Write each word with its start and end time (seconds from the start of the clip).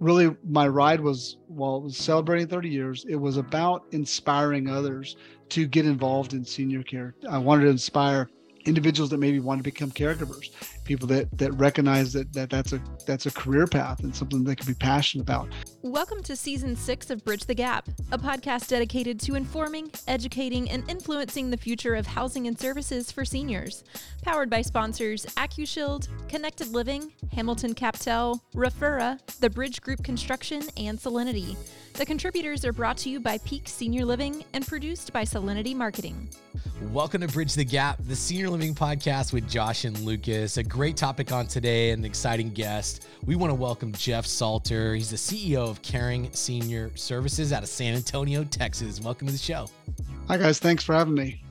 really 0.00 0.36
my 0.48 0.68
ride 0.68 1.00
was 1.00 1.36
while 1.48 1.76
it 1.76 1.82
was 1.82 1.96
celebrating 1.96 2.46
30 2.46 2.68
years, 2.68 3.04
it 3.08 3.16
was 3.16 3.36
about 3.36 3.84
inspiring 3.92 4.68
others 4.68 5.16
to 5.50 5.66
get 5.66 5.86
involved 5.86 6.32
in 6.32 6.44
senior 6.44 6.82
care. 6.82 7.14
I 7.28 7.38
wanted 7.38 7.64
to 7.64 7.70
inspire 7.70 8.28
individuals 8.64 9.10
that 9.10 9.18
maybe 9.18 9.40
want 9.40 9.60
to 9.60 9.62
become 9.64 9.90
caregivers 9.90 10.50
people 10.86 11.08
that 11.08 11.36
that 11.36 11.52
recognize 11.54 12.12
that, 12.12 12.32
that 12.32 12.48
that's 12.48 12.72
a 12.72 12.80
that's 13.06 13.26
a 13.26 13.30
career 13.32 13.66
path 13.66 14.00
and 14.04 14.14
something 14.14 14.44
they 14.44 14.54
can 14.54 14.66
be 14.66 14.74
passionate 14.74 15.22
about. 15.22 15.48
Welcome 15.82 16.22
to 16.22 16.36
season 16.36 16.76
six 16.76 17.10
of 17.10 17.24
bridge 17.24 17.44
the 17.44 17.54
gap 17.54 17.88
a 18.12 18.18
podcast 18.18 18.68
dedicated 18.68 19.18
to 19.20 19.34
informing 19.34 19.90
educating 20.06 20.70
and 20.70 20.88
influencing 20.88 21.50
the 21.50 21.56
future 21.56 21.96
of 21.96 22.06
housing 22.06 22.46
and 22.46 22.58
services 22.58 23.10
for 23.10 23.24
seniors. 23.24 23.82
Powered 24.22 24.48
by 24.48 24.62
sponsors 24.62 25.26
accushield 25.36 26.08
connected 26.28 26.68
living 26.68 27.12
hamilton 27.32 27.74
captel 27.74 28.40
refera 28.54 29.18
the 29.40 29.50
bridge 29.50 29.80
group 29.82 30.02
construction 30.04 30.62
and 30.76 30.98
Solinity. 30.98 31.56
The 31.94 32.06
contributors 32.06 32.64
are 32.64 32.74
brought 32.74 32.98
to 32.98 33.10
you 33.10 33.20
by 33.20 33.38
peak 33.38 33.66
senior 33.68 34.04
living 34.04 34.44
and 34.52 34.66
produced 34.66 35.12
by 35.12 35.22
Solinity 35.22 35.74
marketing. 35.74 36.28
Welcome 36.92 37.22
to 37.22 37.28
Bridge 37.28 37.54
the 37.54 37.64
Gap, 37.64 37.96
the 38.06 38.14
senior 38.14 38.50
living 38.50 38.74
podcast 38.74 39.32
with 39.32 39.48
Josh 39.48 39.86
and 39.86 39.98
Lucas. 40.00 40.58
A 40.58 40.62
great 40.76 40.94
topic 40.94 41.32
on 41.32 41.46
today, 41.46 41.92
and 41.92 42.00
an 42.00 42.04
exciting 42.04 42.50
guest. 42.50 43.08
We 43.24 43.34
want 43.34 43.50
to 43.50 43.54
welcome 43.54 43.92
Jeff 43.92 44.26
Salter. 44.26 44.94
He's 44.94 45.08
the 45.08 45.16
CEO 45.16 45.70
of 45.70 45.80
Caring 45.80 46.30
Senior 46.34 46.94
Services 46.96 47.50
out 47.50 47.62
of 47.62 47.70
San 47.70 47.94
Antonio, 47.94 48.44
Texas. 48.44 49.00
Welcome 49.00 49.26
to 49.26 49.32
the 49.32 49.38
show. 49.38 49.70
Hi, 50.28 50.36
guys. 50.36 50.58
Thanks 50.58 50.84
for 50.84 50.94
having 50.94 51.14
me. 51.14 51.42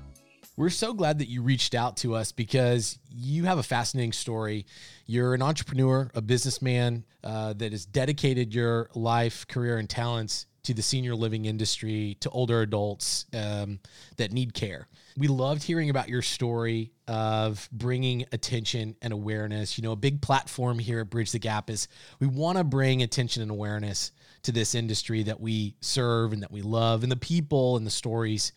We're 0.58 0.70
so 0.70 0.94
glad 0.94 1.18
that 1.18 1.28
you 1.28 1.42
reached 1.42 1.74
out 1.74 1.98
to 1.98 2.14
us 2.14 2.32
because 2.32 3.00
you 3.10 3.46
have 3.46 3.58
a 3.58 3.64
fascinating 3.64 4.14
story. 4.14 4.68
You're 5.08 5.34
an 5.34 5.42
entrepreneur, 5.42 6.12
a 6.14 6.22
businessman 6.22 7.04
uh, 7.24 7.54
that 7.54 7.72
has 7.72 7.88
dedicated 7.88 8.54
your 8.54 8.92
life, 8.94 9.48
career, 9.48 9.80
and 9.80 9.90
talents 9.90 10.46
to 10.66 10.74
the 10.74 10.82
senior 10.82 11.16
living 11.16 11.46
industry, 11.46 12.18
to 12.20 12.30
older 12.30 12.62
adults 12.62 13.26
um, 13.34 13.80
that 14.18 14.32
need 14.32 14.54
care. 14.54 14.88
We 15.18 15.28
loved 15.28 15.64
hearing 15.64 15.90
about 15.90 16.10
your 16.10 16.22
story 16.22 16.92
of 17.08 17.70
bringing 17.72 18.26
attention 18.32 18.96
and 19.02 19.14
awareness. 19.14 19.78
You 19.78 19.84
know, 19.84 19.94
a 19.94 19.98
big 19.98 20.22
platform 20.22 20.80
here 20.80 21.00
at 21.00 21.10
Bridge 21.10 21.32
the 21.32 21.40
Gap 21.40 21.70
is 21.70 21.88
we 22.20 22.28
want 22.28 22.58
to 22.58 22.64
bring 22.64 23.02
attention 23.02 23.42
and 23.42 23.52
awareness 23.52 24.12
to 24.44 24.52
this 24.52 24.76
industry 24.76 25.24
that 25.24 25.40
we 25.40 25.76
serve 25.82 26.34
and 26.34 26.44
that 26.44 26.52
we 26.52 26.62
love, 26.62 27.04
and 27.04 27.12
the 27.12 27.16
people 27.16 27.78
and 27.78 27.86
the 27.86 27.92
stories 27.92 28.52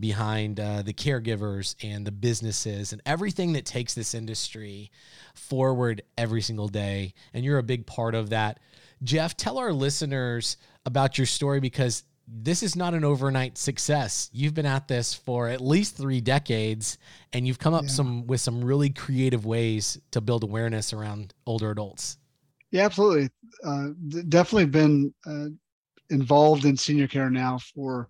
behind 0.00 0.60
uh, 0.60 0.82
the 0.82 0.92
caregivers 0.92 1.74
and 1.82 2.06
the 2.06 2.12
businesses 2.12 2.92
and 2.92 3.02
everything 3.04 3.54
that 3.54 3.64
takes 3.64 3.94
this 3.94 4.14
industry 4.14 4.90
forward 5.34 6.02
every 6.16 6.40
single 6.40 6.68
day. 6.68 7.12
And 7.34 7.44
you're 7.44 7.58
a 7.58 7.64
big 7.64 7.84
part 7.84 8.14
of 8.14 8.30
that. 8.30 8.60
Jeff, 9.02 9.36
tell 9.36 9.58
our 9.58 9.72
listeners 9.72 10.56
about 10.84 11.18
your 11.18 11.26
story 11.26 11.60
because 11.60 12.04
this 12.26 12.62
is 12.62 12.76
not 12.76 12.94
an 12.94 13.04
overnight 13.04 13.56
success. 13.56 14.28
You've 14.32 14.54
been 14.54 14.66
at 14.66 14.86
this 14.86 15.14
for 15.14 15.48
at 15.48 15.60
least 15.60 15.96
three 15.96 16.20
decades, 16.20 16.98
and 17.32 17.46
you've 17.46 17.58
come 17.58 17.74
up 17.74 17.84
yeah. 17.84 17.88
some 17.88 18.26
with 18.26 18.40
some 18.40 18.62
really 18.62 18.90
creative 18.90 19.46
ways 19.46 19.98
to 20.10 20.20
build 20.20 20.42
awareness 20.42 20.92
around 20.92 21.32
older 21.46 21.70
adults. 21.70 22.18
Yeah, 22.70 22.84
absolutely. 22.84 23.30
Uh, 23.64 23.88
definitely 24.28 24.66
been 24.66 25.14
uh, 25.26 25.46
involved 26.10 26.66
in 26.66 26.76
senior 26.76 27.08
care 27.08 27.30
now 27.30 27.58
for 27.74 28.08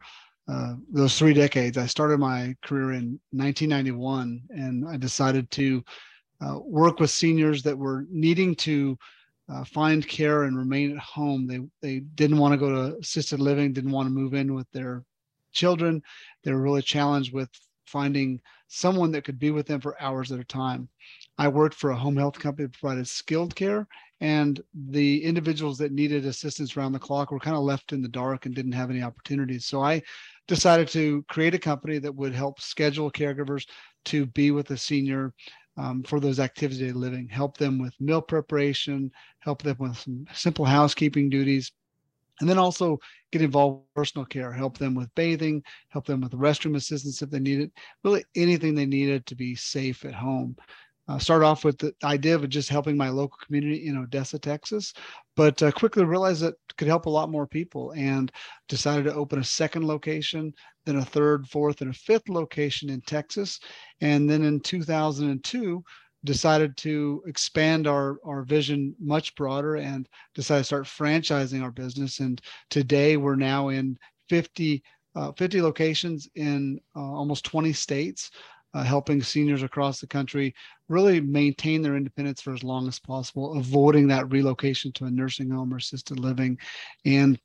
uh, 0.48 0.75
those 0.91 1.16
three 1.16 1.34
decades. 1.34 1.78
I 1.78 1.86
started 1.86 2.19
my 2.19 2.56
career 2.62 2.92
in 2.92 3.20
1991, 3.31 4.42
and 4.50 4.89
I 4.89 4.97
decided 4.97 5.50
to 5.53 5.84
uh, 6.41 6.59
work 6.61 6.98
with 6.98 7.11
seniors 7.11 7.62
that 7.62 7.77
were 7.77 8.06
needing 8.11 8.56
to 8.56 8.98
uh, 9.48 9.64
find 9.64 10.06
care 10.06 10.44
and 10.44 10.56
remain 10.56 10.92
at 10.92 10.98
home. 10.98 11.46
They 11.46 11.60
they 11.80 12.00
didn't 12.00 12.38
want 12.38 12.52
to 12.52 12.58
go 12.58 12.70
to 12.70 12.98
assisted 12.98 13.41
living, 13.41 13.72
didn't 13.72 13.92
want 13.92 14.06
to 14.06 14.14
move 14.14 14.34
in 14.34 14.54
with 14.54 14.70
their 14.72 15.04
children. 15.52 16.02
They 16.44 16.52
were 16.52 16.62
really 16.62 16.82
challenged 16.82 17.32
with 17.32 17.48
finding 17.86 18.41
someone 18.69 19.10
that 19.12 19.25
could 19.25 19.38
be 19.38 19.50
with 19.50 19.66
them 19.66 19.81
for 19.81 20.00
hours 20.00 20.31
at 20.31 20.41
a 20.41 20.44
time. 20.44 20.88
I 21.38 21.48
worked 21.48 21.75
for 21.75 21.91
a 21.91 21.97
home 21.97 22.16
health 22.16 22.38
company 22.38 22.66
that 22.66 22.78
provided 22.78 23.09
skilled 23.09 23.54
care, 23.54 23.86
and 24.20 24.60
the 24.75 25.25
individuals 25.25 25.78
that 25.78 25.92
needed 25.92 26.26
assistance 26.26 26.76
around 26.76 26.92
the 26.92 26.98
clock 26.98 27.30
were 27.30 27.38
kind 27.38 27.56
of 27.56 27.62
left 27.62 27.92
in 27.92 28.03
the 28.03 28.09
dark 28.09 28.44
and 28.44 28.54
didn't 28.54 28.72
have 28.72 28.91
any 28.91 29.03
opportunities. 29.03 29.65
So 29.65 29.82
I 29.82 30.03
decided 30.47 30.88
to 30.88 31.25
create 31.28 31.54
a 31.54 31.59
company 31.59 31.98
that 31.98 32.15
would 32.15 32.34
help 32.34 32.60
schedule 32.60 33.10
caregivers 33.10 33.66
to 34.06 34.26
be 34.26 34.50
with 34.50 34.70
a 34.70 34.76
senior 34.76 35.32
um, 35.78 36.03
for 36.03 36.21
those 36.21 36.41
activities 36.41 36.91
of 36.91 36.97
living, 36.97 37.28
help 37.28 37.56
them 37.56 37.78
with 37.78 37.94
meal 38.00 38.21
preparation, 38.21 39.11
help 39.39 39.62
them 39.62 39.77
with 39.78 39.97
some 39.97 40.27
simple 40.33 40.65
housekeeping 40.65 41.31
duties, 41.31 41.72
and 42.41 42.49
then 42.49 42.59
also 42.59 42.99
get 43.33 43.43
involved 43.43 43.78
with 43.78 43.94
personal 43.94 44.25
care, 44.25 44.53
help 44.53 44.77
them 44.77 44.94
with 44.94 45.15
bathing, 45.15 45.62
help 45.89 46.05
them 46.06 46.21
with 46.21 46.33
restroom 46.33 46.77
assistance 46.77 47.22
if 47.22 47.31
they 47.31 47.39
need 47.39 47.61
it, 47.61 47.72
really 48.05 48.25
anything 48.34 48.75
they 48.75 48.87
needed 48.87 49.25
to 49.27 49.34
be 49.34 49.55
safe 49.55 50.05
at 50.05 50.15
home 50.15 50.56
uh, 51.08 51.19
start 51.19 51.42
off 51.42 51.64
with 51.64 51.78
the 51.78 51.94
idea 52.04 52.34
of 52.34 52.48
just 52.48 52.69
helping 52.69 52.96
my 52.96 53.08
local 53.08 53.38
community 53.44 53.86
in 53.86 53.96
Odessa, 53.96 54.38
Texas, 54.38 54.92
but 55.36 55.62
uh, 55.62 55.72
quickly 55.72 56.04
realized 56.04 56.42
that 56.42 56.54
could 56.76 56.88
help 56.88 57.06
a 57.06 57.10
lot 57.10 57.30
more 57.30 57.46
people 57.46 57.92
and 57.92 58.30
decided 58.69 59.04
to 59.04 59.14
open 59.14 59.38
a 59.38 59.44
second 59.44 59.86
location, 59.86 60.52
then 60.84 60.97
a 60.97 61.04
third, 61.04 61.48
fourth, 61.48 61.80
and 61.80 61.91
a 61.91 61.94
fifth 61.94 62.28
location 62.28 62.91
in 62.91 63.00
Texas. 63.02 63.58
And 64.00 64.28
then 64.28 64.42
in 64.42 64.60
2002, 64.60 65.82
decided 66.24 66.76
to 66.76 67.22
expand 67.26 67.86
our, 67.86 68.18
our 68.24 68.42
vision 68.42 68.94
much 69.00 69.34
broader 69.36 69.76
and 69.76 70.08
decided 70.34 70.60
to 70.60 70.64
start 70.64 70.84
franchising 70.84 71.62
our 71.62 71.70
business. 71.70 72.18
And 72.18 72.41
today 72.70 73.16
we're 73.16 73.36
now 73.36 73.68
in 73.68 73.97
50, 74.28 74.82
uh, 75.14 75.32
50 75.32 75.62
locations 75.62 76.28
in 76.34 76.80
uh, 76.97 77.00
almost 77.00 77.44
20 77.44 77.72
states 77.72 78.30
uh, 78.74 78.82
helping 78.82 79.22
seniors 79.22 79.62
across 79.62 80.00
the 80.00 80.06
country 80.06 80.54
really 80.88 81.20
maintain 81.20 81.82
their 81.82 81.96
independence 81.96 82.40
for 82.40 82.52
as 82.52 82.62
long 82.62 82.86
as 82.88 82.98
possible, 82.98 83.58
avoiding 83.58 84.08
that 84.08 84.30
relocation 84.30 84.92
to 84.92 85.04
a 85.04 85.10
nursing 85.10 85.50
home 85.50 85.72
or 85.72 85.78
assisted 85.78 86.18
living. 86.18 86.58
And 87.04 87.38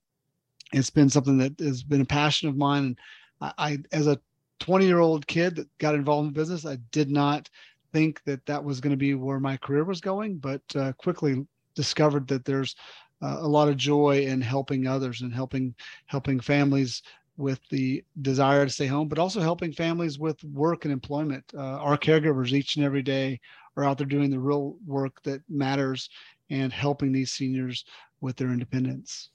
it's 0.73 0.89
been 0.89 1.09
something 1.09 1.37
that 1.37 1.59
has 1.59 1.83
been 1.83 2.01
a 2.01 2.05
passion 2.05 2.49
of 2.49 2.57
mine. 2.57 2.83
And 2.83 2.99
I, 3.41 3.53
I 3.57 3.77
as 3.91 4.07
a 4.07 4.19
20 4.59 4.85
year 4.85 4.99
old 4.99 5.27
kid 5.27 5.55
that 5.55 5.77
got 5.77 5.95
involved 5.95 6.27
in 6.27 6.33
business, 6.33 6.65
I 6.65 6.77
did 6.91 7.09
not 7.09 7.49
think 7.91 8.23
that 8.25 8.45
that 8.45 8.63
was 8.63 8.81
going 8.81 8.91
to 8.91 8.97
be 8.97 9.13
where 9.13 9.39
my 9.39 9.57
career 9.57 9.83
was 9.83 10.01
going, 10.01 10.37
but 10.37 10.61
uh, 10.75 10.93
quickly 10.93 11.45
discovered 11.75 12.27
that 12.27 12.45
there's 12.45 12.75
uh, 13.21 13.37
a 13.39 13.47
lot 13.47 13.69
of 13.69 13.77
joy 13.77 14.25
in 14.25 14.41
helping 14.41 14.87
others 14.87 15.21
and 15.21 15.33
helping 15.33 15.73
helping 16.07 16.39
families 16.39 17.01
with 17.37 17.59
the 17.69 18.03
desire 18.21 18.65
to 18.65 18.71
stay 18.71 18.85
home, 18.85 19.07
but 19.07 19.19
also 19.19 19.41
helping 19.41 19.71
families 19.71 20.19
with 20.19 20.43
work 20.43 20.85
and 20.85 20.91
employment. 20.91 21.43
Uh, 21.55 21.77
our 21.77 21.97
caregivers 21.97 22.53
each 22.53 22.75
and 22.75 22.85
every 22.85 23.01
day 23.01 23.39
are 23.75 23.83
out 23.83 23.97
there 23.97 24.07
doing 24.07 24.29
the 24.29 24.39
real 24.39 24.75
work 24.85 25.21
that 25.23 25.41
matters 25.49 26.09
and 26.49 26.71
helping 26.71 27.11
these 27.11 27.31
seniors 27.31 27.85
with 28.21 28.35
their 28.35 28.49
independence. 28.49 29.29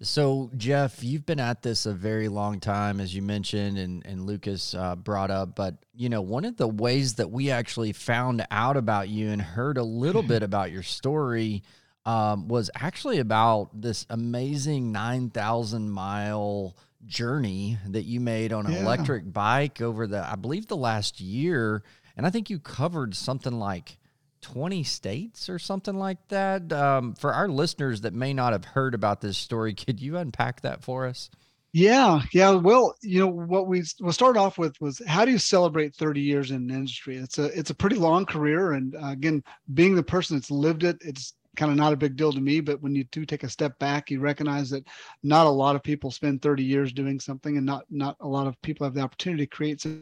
So, 0.00 0.50
Jeff, 0.56 1.02
you've 1.02 1.26
been 1.26 1.40
at 1.40 1.62
this 1.62 1.84
a 1.84 1.92
very 1.92 2.28
long 2.28 2.60
time, 2.60 3.00
as 3.00 3.14
you 3.14 3.22
mentioned, 3.22 3.78
and, 3.78 4.04
and 4.06 4.26
Lucas 4.26 4.74
uh, 4.74 4.94
brought 4.94 5.30
up. 5.30 5.56
But, 5.56 5.74
you 5.94 6.08
know, 6.08 6.20
one 6.20 6.44
of 6.44 6.56
the 6.56 6.68
ways 6.68 7.14
that 7.14 7.30
we 7.30 7.50
actually 7.50 7.92
found 7.92 8.46
out 8.50 8.76
about 8.76 9.08
you 9.08 9.30
and 9.30 9.42
heard 9.42 9.76
a 9.76 9.82
little 9.82 10.22
bit 10.34 10.44
about 10.44 10.70
your 10.70 10.84
story 10.84 11.64
um, 12.06 12.48
was 12.48 12.70
actually 12.76 13.18
about 13.18 13.70
this 13.80 14.06
amazing 14.08 14.92
9,000 14.92 15.90
mile 15.90 16.76
journey 17.06 17.78
that 17.88 18.04
you 18.04 18.20
made 18.20 18.52
on 18.52 18.66
an 18.66 18.72
yeah. 18.72 18.80
electric 18.80 19.32
bike 19.32 19.80
over 19.80 20.06
the, 20.06 20.24
I 20.24 20.36
believe, 20.36 20.66
the 20.66 20.76
last 20.76 21.20
year. 21.20 21.82
And 22.16 22.26
I 22.26 22.30
think 22.30 22.50
you 22.50 22.58
covered 22.58 23.14
something 23.14 23.58
like 23.58 23.98
20 24.42 24.82
states 24.84 25.48
or 25.48 25.58
something 25.58 25.98
like 25.98 26.28
that. 26.28 26.72
Um, 26.72 27.14
for 27.14 27.32
our 27.32 27.48
listeners 27.48 28.02
that 28.02 28.14
may 28.14 28.32
not 28.32 28.52
have 28.52 28.64
heard 28.64 28.94
about 28.94 29.20
this 29.20 29.38
story, 29.38 29.74
could 29.86 30.00
you 30.00 30.16
unpack 30.16 30.62
that 30.62 30.82
for 30.82 31.06
us? 31.06 31.30
Yeah, 31.72 32.22
yeah. 32.32 32.52
Well, 32.52 32.96
you 33.02 33.20
know 33.20 33.26
what 33.26 33.66
we 33.66 33.84
we'll 34.00 34.12
start 34.12 34.38
off 34.38 34.56
with 34.56 34.80
was 34.80 35.02
how 35.06 35.26
do 35.26 35.30
you 35.30 35.38
celebrate 35.38 35.94
30 35.94 36.20
years 36.20 36.50
in 36.50 36.56
an 36.56 36.70
industry? 36.70 37.18
It's 37.18 37.38
a 37.38 37.46
it's 37.56 37.68
a 37.68 37.74
pretty 37.74 37.96
long 37.96 38.24
career, 38.24 38.72
and 38.72 38.96
uh, 38.96 39.08
again, 39.08 39.42
being 39.74 39.94
the 39.94 40.02
person 40.02 40.36
that's 40.36 40.50
lived 40.50 40.82
it, 40.82 40.96
it's 41.02 41.34
kind 41.58 41.72
of 41.72 41.76
not 41.76 41.92
a 41.92 41.96
big 41.96 42.16
deal 42.16 42.32
to 42.32 42.40
me. 42.40 42.60
But 42.60 42.80
when 42.80 42.94
you 42.94 43.04
do 43.04 43.26
take 43.26 43.42
a 43.42 43.48
step 43.48 43.78
back, 43.80 44.10
you 44.10 44.20
recognize 44.20 44.70
that 44.70 44.86
not 45.22 45.46
a 45.46 45.50
lot 45.50 45.76
of 45.76 45.82
people 45.82 46.10
spend 46.10 46.40
30 46.40 46.62
years 46.62 46.92
doing 46.92 47.20
something, 47.20 47.56
and 47.56 47.66
not 47.66 47.84
not 47.90 48.16
a 48.20 48.28
lot 48.28 48.46
of 48.46 48.60
people 48.62 48.84
have 48.84 48.94
the 48.94 49.02
opportunity 49.02 49.44
to 49.44 49.54
create 49.54 49.84
a, 49.84 50.00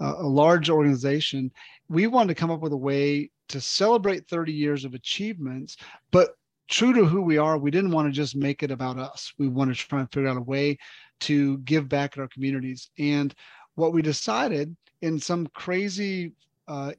a 0.00 0.26
large 0.26 0.70
organization. 0.70 1.50
We 1.88 2.06
wanted 2.06 2.28
to 2.28 2.40
come 2.40 2.50
up 2.50 2.60
with 2.60 2.72
a 2.72 2.76
way 2.76 3.30
to 3.48 3.60
celebrate 3.60 4.28
30 4.28 4.52
years 4.52 4.84
of 4.84 4.94
achievements, 4.94 5.76
but 6.10 6.36
true 6.68 6.94
to 6.94 7.04
who 7.04 7.20
we 7.20 7.36
are, 7.36 7.58
we 7.58 7.70
didn't 7.70 7.90
want 7.90 8.08
to 8.08 8.12
just 8.12 8.36
make 8.36 8.62
it 8.62 8.70
about 8.70 8.98
us. 8.98 9.34
We 9.36 9.48
wanted 9.48 9.76
to 9.76 9.86
try 9.86 10.00
and 10.00 10.10
figure 10.10 10.30
out 10.30 10.38
a 10.38 10.42
way 10.42 10.78
to 11.20 11.58
give 11.58 11.88
back 11.88 12.16
in 12.16 12.22
our 12.22 12.28
communities. 12.28 12.88
And 12.98 13.34
what 13.74 13.92
we 13.92 14.00
decided 14.00 14.74
in 15.02 15.18
some 15.18 15.46
crazy 15.48 16.32
uh, 16.66 16.92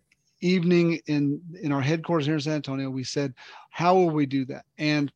evening 0.45 0.99
in 1.07 1.41
in 1.61 1.71
our 1.71 1.81
headquarters 1.81 2.25
here 2.25 2.35
in 2.35 2.41
San 2.41 2.53
Antonio, 2.53 2.89
we 2.89 3.03
said, 3.03 3.33
how 3.69 3.95
will 3.95 4.09
we 4.09 4.25
do 4.25 4.45
that? 4.45 4.65
And 4.77 5.11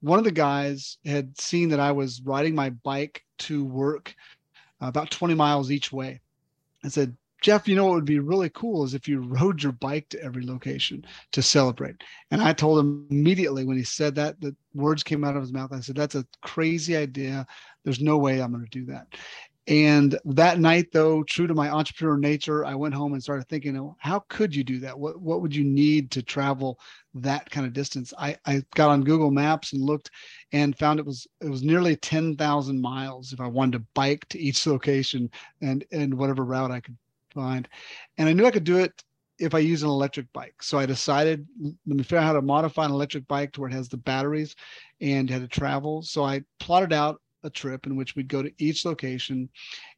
one 0.00 0.18
of 0.18 0.24
the 0.24 0.30
guys 0.30 0.98
had 1.04 1.38
seen 1.38 1.68
that 1.70 1.80
I 1.80 1.90
was 1.92 2.20
riding 2.22 2.54
my 2.54 2.70
bike 2.70 3.24
to 3.38 3.64
work 3.64 4.14
uh, 4.82 4.86
about 4.86 5.10
20 5.10 5.34
miles 5.34 5.70
each 5.70 5.92
way 5.92 6.20
and 6.82 6.92
said, 6.92 7.16
Jeff, 7.40 7.68
you 7.68 7.76
know 7.76 7.86
what 7.86 7.94
would 7.94 8.04
be 8.04 8.20
really 8.20 8.50
cool 8.50 8.84
is 8.84 8.94
if 8.94 9.06
you 9.06 9.20
rode 9.20 9.62
your 9.62 9.72
bike 9.72 10.08
to 10.10 10.22
every 10.22 10.46
location 10.46 11.04
to 11.32 11.42
celebrate. 11.42 11.96
And 12.30 12.40
I 12.40 12.52
told 12.54 12.78
him 12.78 13.06
immediately 13.10 13.64
when 13.64 13.76
he 13.76 13.82
said 13.82 14.14
that, 14.14 14.40
the 14.40 14.54
words 14.74 15.02
came 15.02 15.24
out 15.24 15.36
of 15.36 15.42
his 15.42 15.52
mouth. 15.52 15.72
I 15.72 15.80
said, 15.80 15.96
That's 15.96 16.14
a 16.14 16.26
crazy 16.42 16.96
idea. 16.96 17.46
There's 17.84 18.00
no 18.00 18.16
way 18.16 18.40
I'm 18.40 18.52
going 18.52 18.64
to 18.64 18.70
do 18.70 18.86
that. 18.86 19.08
And 19.66 20.18
that 20.26 20.58
night, 20.60 20.92
though, 20.92 21.22
true 21.22 21.46
to 21.46 21.54
my 21.54 21.70
entrepreneur 21.70 22.18
nature, 22.18 22.66
I 22.66 22.74
went 22.74 22.92
home 22.92 23.14
and 23.14 23.22
started 23.22 23.48
thinking, 23.48 23.94
how 23.98 24.18
could 24.28 24.54
you 24.54 24.62
do 24.62 24.78
that? 24.80 24.98
What 24.98 25.20
what 25.22 25.40
would 25.40 25.54
you 25.54 25.64
need 25.64 26.10
to 26.12 26.22
travel 26.22 26.78
that 27.14 27.50
kind 27.50 27.66
of 27.66 27.72
distance? 27.72 28.12
I, 28.18 28.36
I 28.44 28.62
got 28.74 28.90
on 28.90 29.04
Google 29.04 29.30
Maps 29.30 29.72
and 29.72 29.82
looked 29.82 30.10
and 30.52 30.76
found 30.76 31.00
it 31.00 31.06
was 31.06 31.26
it 31.40 31.48
was 31.48 31.62
nearly 31.62 31.96
10,000 31.96 32.78
miles 32.78 33.32
if 33.32 33.40
I 33.40 33.46
wanted 33.46 33.78
to 33.78 33.86
bike 33.94 34.28
to 34.30 34.38
each 34.38 34.66
location 34.66 35.30
and 35.62 35.82
and 35.92 36.12
whatever 36.12 36.44
route 36.44 36.70
I 36.70 36.80
could 36.80 36.98
find. 37.32 37.66
And 38.18 38.28
I 38.28 38.34
knew 38.34 38.44
I 38.44 38.50
could 38.50 38.64
do 38.64 38.78
it 38.78 39.02
if 39.38 39.54
I 39.54 39.60
use 39.60 39.82
an 39.82 39.88
electric 39.88 40.30
bike. 40.34 40.62
So 40.62 40.78
I 40.78 40.84
decided 40.84 41.46
let 41.86 41.96
me 41.96 42.02
figure 42.02 42.18
out 42.18 42.24
how 42.24 42.32
to 42.34 42.42
modify 42.42 42.84
an 42.84 42.90
electric 42.90 43.26
bike 43.28 43.52
to 43.52 43.62
where 43.62 43.70
it 43.70 43.74
has 43.74 43.88
the 43.88 43.96
batteries 43.96 44.54
and 45.00 45.30
had 45.30 45.40
to 45.40 45.48
travel. 45.48 46.02
So 46.02 46.22
I 46.22 46.42
plotted 46.60 46.92
out 46.92 47.20
a 47.44 47.50
trip 47.50 47.86
in 47.86 47.96
which 47.96 48.16
we'd 48.16 48.28
go 48.28 48.42
to 48.42 48.52
each 48.58 48.84
location. 48.84 49.48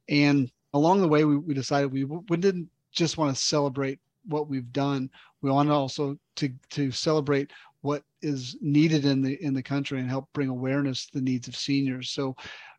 And 0.09 0.51
along 0.75 1.01
the 1.01 1.09
way, 1.09 1.25
we, 1.25 1.37
we 1.37 1.55
decided 1.55 1.93
we, 1.93 2.05
we 2.05 2.37
didn't 2.37 2.69
just 2.93 3.17
want 3.17 3.35
to 3.35 3.43
celebrate 3.43 3.99
what 4.27 4.49
we've 4.49 4.73
done. 4.73 5.11
We 5.41 5.51
wanted 5.51 5.73
also 5.73 6.19
to, 6.37 6.51
to 6.71 6.91
celebrate 6.91 7.53
what 7.83 8.03
is 8.21 8.57
needed 8.61 9.05
in 9.05 9.23
the 9.23 9.43
in 9.45 9.55
the 9.55 9.63
country 9.63 10.01
and 10.01 10.11
help 10.11 10.29
bring 10.33 10.49
awareness 10.49 11.07
to 11.07 11.19
the 11.19 11.25
needs 11.25 11.47
of 11.47 11.55
seniors. 11.55 12.11
So 12.11 12.35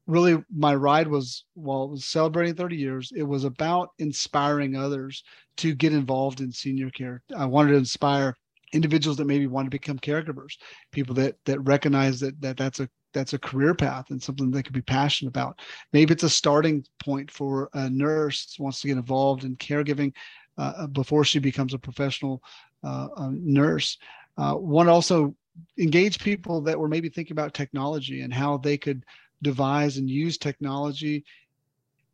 really 0.05 0.43
my 0.53 0.75
ride 0.75 1.07
was 1.07 1.45
while 1.53 1.85
it 1.85 1.91
was 1.91 2.05
celebrating 2.05 2.55
30 2.55 2.75
years, 2.75 3.13
it 3.15 3.23
was 3.23 3.45
about 3.45 3.91
inspiring 3.99 4.75
others 4.75 5.23
to 5.57 5.73
get 5.75 5.93
involved 5.93 6.41
in 6.41 6.51
senior 6.51 6.89
care. 6.89 7.23
I 7.35 7.45
wanted 7.45 7.71
to 7.71 7.77
inspire 7.77 8.35
individuals 8.73 9.17
that 9.17 9.25
maybe 9.25 9.47
want 9.47 9.65
to 9.65 9.69
become 9.71 9.99
caregivers, 9.99 10.57
people 10.91 11.15
that 11.15 11.35
that 11.45 11.59
recognize 11.61 12.19
that 12.19 12.39
that 12.41 12.57
that's 12.57 12.81
a 12.81 12.89
that's 13.13 13.33
a 13.33 13.39
career 13.39 13.73
path 13.73 14.09
and 14.09 14.21
something 14.21 14.51
they 14.51 14.63
could 14.63 14.73
be 14.73 14.81
passionate 14.81 15.29
about. 15.29 15.59
Maybe 15.93 16.13
it's 16.13 16.23
a 16.23 16.29
starting 16.29 16.85
point 17.03 17.31
for 17.31 17.69
a 17.73 17.89
nurse 17.89 18.55
wants 18.59 18.81
to 18.81 18.87
get 18.87 18.97
involved 18.97 19.43
in 19.43 19.55
caregiving 19.57 20.13
uh, 20.57 20.73
uh 20.77 20.87
before 20.87 21.23
she 21.23 21.39
becomes 21.39 21.73
a 21.73 21.79
professional 21.79 22.41
uh, 22.83 23.07
nurse. 23.31 23.97
Uh, 24.37 24.53
one 24.53 24.87
also 24.87 25.35
engage 25.79 26.19
people 26.19 26.61
that 26.61 26.79
were 26.79 26.87
maybe 26.87 27.09
thinking 27.09 27.33
about 27.33 27.53
technology 27.53 28.21
and 28.21 28.33
how 28.33 28.57
they 28.57 28.77
could 28.77 29.03
devise 29.41 29.97
and 29.97 30.09
use 30.09 30.37
technology 30.37 31.23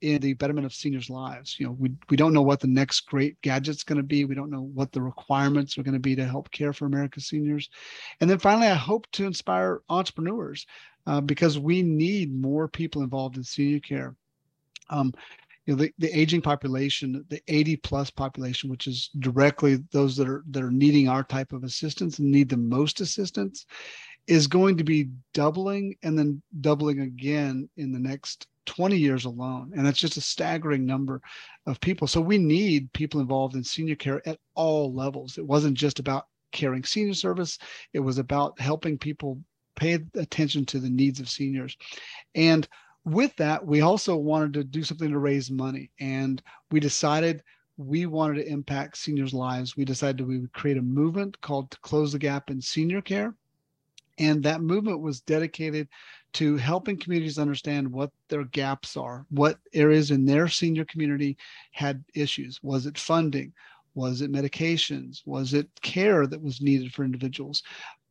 in 0.04 0.22
the 0.22 0.34
betterment 0.34 0.66
of 0.66 0.74
seniors' 0.74 1.10
lives. 1.10 1.56
You 1.58 1.68
know, 1.68 1.78
we, 1.80 1.92
we 2.10 2.18
don't 2.18 2.34
know 2.34 2.42
what 2.42 2.60
the 2.60 2.68
next 2.68 3.02
great 3.02 3.42
gadget's 3.42 3.84
going 3.84 3.98
to 3.98 4.04
be. 4.04 4.26
We 4.26 4.36
don't 4.36 4.52
know 4.52 4.70
what 4.74 4.92
the 4.92 5.02
requirements 5.02 5.78
are 5.78 5.84
going 5.84 5.94
to 5.94 6.00
be 6.00 6.16
to 6.16 6.26
help 6.26 6.52
care 6.52 6.74
for 6.74 6.86
America's 6.86 7.28
seniors. 7.28 7.70
And 8.20 8.30
then 8.30 8.38
finally, 8.38 8.68
I 8.68 8.74
hope 8.74 9.10
to 9.14 9.26
inspire 9.26 9.82
entrepreneurs 9.88 10.66
uh, 11.08 11.22
because 11.22 11.58
we 11.58 11.82
need 11.82 12.36
more 12.36 12.68
people 12.68 13.02
involved 13.02 13.38
in 13.38 13.44
senior 13.44 13.80
care. 13.80 14.16
Um, 14.90 15.14
you 15.66 15.74
know, 15.74 15.84
the, 15.84 15.94
the 15.98 16.20
aging 16.20 16.42
population, 16.42 17.24
the 17.30 17.42
80 17.48 17.78
plus 17.78 18.10
population, 18.10 18.70
which 18.70 18.88
is 18.88 19.10
directly 19.20 19.80
those 19.94 20.18
that 20.18 20.28
are 20.28 20.44
that 20.50 20.62
are 20.62 20.72
needing 20.72 21.08
our 21.08 21.24
type 21.24 21.54
of 21.54 21.64
assistance 21.64 22.20
and 22.20 22.30
need 22.30 22.50
the 22.50 22.58
most 22.58 23.00
assistance, 23.00 23.66
is 24.28 24.48
going 24.48 24.78
to 24.78 24.84
be 24.84 25.10
doubling 25.34 25.96
and 26.04 26.20
then 26.20 26.42
doubling 26.60 27.00
again 27.00 27.70
in 27.78 27.94
the 27.94 28.00
next 28.00 28.48
20 28.66 28.98
years 28.98 29.26
alone. 29.26 29.72
And 29.76 29.86
that's 29.86 30.00
just 30.00 30.18
a 30.18 30.22
staggering 30.22 30.86
number 30.86 31.22
of 31.66 31.80
people. 31.82 32.08
So 32.08 32.22
we 32.22 32.38
need 32.38 32.92
people 32.94 33.20
involved 33.20 33.56
in 33.56 33.64
senior 33.64 33.96
care 33.96 34.22
at 34.28 34.40
all 34.56 34.94
levels. 34.94 35.38
It 35.38 35.46
wasn't 35.46 35.78
just 35.78 36.00
about 36.00 36.28
caring 36.52 36.84
senior 36.84 37.16
service, 37.16 37.58
it 37.94 38.00
was 38.00 38.20
about 38.20 38.60
helping 38.60 38.98
people 38.98 39.40
pay 39.76 39.98
attention 40.16 40.66
to 40.68 40.80
the 40.80 40.90
needs 40.90 41.20
of 41.20 41.30
seniors. 41.30 41.76
And 42.36 42.68
with 43.06 43.36
that, 43.38 43.66
we 43.66 43.82
also 43.82 44.16
wanted 44.16 44.54
to 44.54 44.64
do 44.64 44.84
something 44.84 45.10
to 45.10 45.18
raise 45.18 45.52
money. 45.52 45.92
And 46.00 46.42
we 46.72 46.80
decided 46.80 47.44
we 47.78 48.06
wanted 48.06 48.36
to 48.36 48.48
impact 48.48 48.98
seniors' 48.98 49.34
lives. 49.34 49.76
We 49.76 49.84
decided 49.84 50.26
we 50.26 50.40
would 50.40 50.54
create 50.54 50.78
a 50.78 50.82
movement 50.82 51.40
called 51.42 51.80
Close 51.82 52.12
the 52.12 52.20
Gap 52.20 52.50
in 52.50 52.62
Senior 52.62 53.02
Care. 53.02 53.36
And 54.18 54.44
that 54.44 54.62
movement 54.62 55.02
was 55.02 55.22
dedicated 55.22 55.88
to 56.34 56.58
helping 56.58 56.98
communities 56.98 57.38
understand 57.38 57.92
what 57.92 58.12
their 58.30 58.44
gaps 58.46 58.98
are, 58.98 59.26
what 59.30 59.60
areas 59.74 60.12
in 60.12 60.26
their 60.26 60.48
senior 60.48 60.86
community 60.86 61.38
had 61.72 62.04
issues. 62.16 62.60
Was 62.64 62.86
it 62.86 62.98
funding? 62.98 63.54
Was 63.96 64.22
it 64.22 64.32
medications? 64.32 65.22
Was 65.26 65.54
it 65.54 65.70
care 65.82 66.26
that 66.26 66.42
was 66.42 66.62
needed 66.62 66.92
for 66.94 67.04
individuals? 67.04 67.62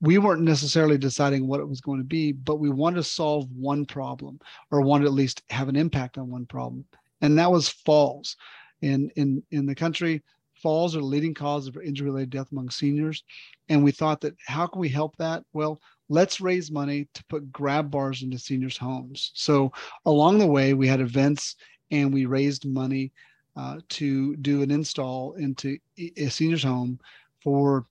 We 0.00 0.18
weren't 0.18 0.42
necessarily 0.42 0.98
deciding 0.98 1.46
what 1.46 1.60
it 1.60 1.68
was 1.68 1.80
going 1.80 1.98
to 1.98 2.04
be, 2.04 2.32
but 2.32 2.60
we 2.60 2.70
wanted 2.70 2.96
to 2.96 3.04
solve 3.04 3.50
one 3.50 3.84
problem 3.84 4.38
or 4.70 4.80
wanted 4.80 5.06
at 5.06 5.12
least 5.12 5.42
have 5.50 5.68
an 5.68 5.76
impact 5.76 6.18
on 6.18 6.30
one 6.30 6.46
problem. 6.46 6.84
And 7.20 7.38
that 7.38 7.50
was 7.50 7.68
falls. 7.68 8.36
In, 8.80 9.10
in, 9.14 9.44
in 9.52 9.64
the 9.66 9.76
country, 9.76 10.24
falls 10.62 10.94
are 10.94 11.00
the 11.00 11.06
leading 11.06 11.34
cause 11.34 11.66
of 11.66 11.76
injury 11.76 12.06
related 12.06 12.30
death 12.30 12.52
among 12.52 12.70
seniors. 12.70 13.24
And 13.68 13.82
we 13.82 13.90
thought 13.90 14.20
that 14.20 14.36
how 14.46 14.66
can 14.66 14.80
we 14.80 14.88
help 14.88 15.16
that? 15.16 15.42
Well, 15.52 15.80
let's 16.08 16.40
raise 16.40 16.70
money 16.70 17.08
to 17.14 17.24
put 17.24 17.52
grab 17.52 17.90
bars 17.90 18.22
into 18.22 18.38
seniors' 18.38 18.76
homes. 18.76 19.32
So 19.34 19.72
along 20.06 20.38
the 20.38 20.46
way, 20.46 20.74
we 20.74 20.86
had 20.86 21.00
events 21.00 21.56
and 21.90 22.12
we 22.12 22.26
raised 22.26 22.66
money 22.66 23.12
uh, 23.56 23.78
to 23.90 24.36
do 24.36 24.62
an 24.62 24.70
install 24.70 25.34
into 25.34 25.78
a 25.98 26.28
senior's 26.28 26.62
home 26.62 26.98
for 27.42 27.86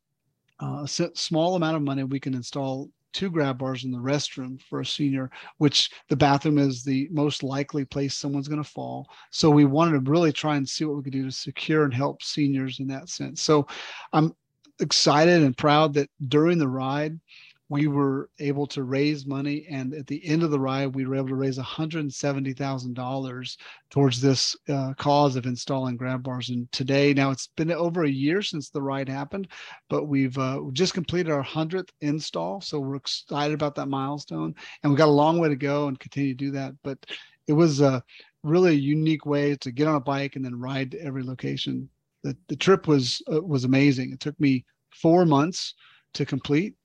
uh, 0.62 0.84
a 0.84 0.88
small 0.88 1.56
amount 1.56 1.76
of 1.76 1.84
money. 1.84 2.04
We 2.04 2.20
can 2.20 2.34
install 2.34 2.90
two 3.14 3.30
grab 3.30 3.58
bars 3.58 3.84
in 3.84 3.92
the 3.92 3.98
restroom 3.98 4.62
for 4.70 4.80
a 4.82 4.86
senior, 4.86 5.30
which 5.58 5.90
the 6.10 6.16
bathroom 6.16 6.58
is 6.58 6.84
the 6.84 7.08
most 7.12 7.44
likely 7.44 7.86
place 7.86 8.16
someone's 8.16 8.48
going 8.48 8.64
to 8.64 8.70
fall. 8.70 9.08
So 9.32 9.50
we 9.50 9.66
wanted 9.66 10.04
to 10.04 10.12
really 10.12 10.32
try 10.32 10.56
and 10.56 10.68
see 10.68 10.86
what 10.86 10.98
we 10.98 11.04
could 11.04 11.14
do 11.14 11.26
to 11.26 11.32
secure 11.32 11.84
and 11.84 11.94
help 11.94 12.24
seniors 12.24 12.80
in 12.80 12.88
that 12.88 13.10
sense. 13.10 13.42
So 13.42 13.68
I'm 14.14 14.36
excited 14.80 15.44
and 15.44 15.58
proud 15.58 15.94
that 15.94 16.10
during 16.28 16.58
the 16.58 16.68
ride, 16.68 17.20
we 17.72 17.88
were 17.88 18.30
able 18.40 18.68
to 18.68 18.84
raise 18.84 19.26
money 19.26 19.66
and 19.70 19.94
at 19.94 20.06
the 20.06 20.22
end 20.28 20.44
of 20.44 20.52
the 20.52 20.60
ride 20.60 20.94
we 20.94 21.06
were 21.06 21.16
able 21.16 21.30
to 21.30 21.36
raise 21.36 21.58
$170000 21.58 23.58
towards 23.90 24.20
this 24.20 24.58
uh, 24.68 24.94
cause 24.98 25.38
of 25.38 25.46
installing 25.46 25.96
grab 25.96 26.22
bars. 26.22 26.50
And 26.50 26.70
today 26.74 27.14
now 27.14 27.32
it's 27.32 27.48
been 27.56 27.72
over 27.72 28.04
a 28.04 28.10
year 28.10 28.42
since 28.42 28.70
the 28.70 28.82
ride 28.82 29.08
happened 29.08 29.48
but 29.90 30.08
we've 30.08 30.38
uh, 30.38 30.60
just 30.74 30.94
completed 30.94 31.32
our 31.32 31.46
100th 31.46 31.88
install 32.02 32.60
so 32.60 32.78
we're 32.78 32.98
excited 32.98 33.54
about 33.54 33.76
that 33.76 33.88
milestone 33.88 34.54
and 34.84 34.92
we've 34.92 34.98
got 34.98 35.08
a 35.08 35.12
long 35.12 35.40
way 35.40 35.48
to 35.48 35.56
go 35.56 35.88
and 35.88 35.98
continue 35.98 36.34
to 36.34 36.46
do 36.46 36.52
that. 36.52 36.74
But 36.84 36.98
it 37.48 37.54
was 37.54 37.80
a 37.80 38.04
really 38.44 38.76
unique 38.76 39.26
way 39.26 39.56
to 39.56 39.72
get 39.72 39.88
on 39.88 39.96
a 39.96 40.02
bike 40.02 40.36
and 40.36 40.44
then 40.44 40.60
ride 40.60 40.92
to 40.92 41.02
every 41.02 41.24
location. 41.24 41.88
The, 42.24 42.36
the 42.50 42.58
trip 42.58 42.86
was 42.86 43.22
uh, 43.32 43.42
was 43.42 43.64
amazing. 43.64 44.12
It 44.12 44.20
took 44.20 44.38
me 44.42 44.66
four 44.90 45.26
months 45.26 45.74
to 46.16 46.26
complete 46.26 46.76